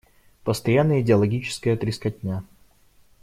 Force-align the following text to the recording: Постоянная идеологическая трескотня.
Постоянная 0.43 1.01
идеологическая 1.03 1.75
трескотня. 1.77 2.41